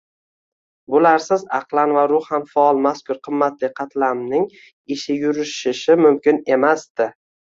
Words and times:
bularsiz 0.93 1.43
aqlan 1.57 1.91
va 1.97 2.05
ruhan 2.11 2.47
faol 2.53 2.79
mazkur 2.87 3.19
qimmatli 3.27 3.69
qatlamning 3.81 4.49
ishi 4.97 5.19
yurishishi 5.25 5.97
mumkin 6.07 6.41
emasdi... 6.57 7.11